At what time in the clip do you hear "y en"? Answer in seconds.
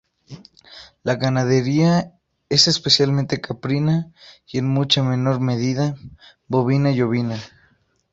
4.47-4.65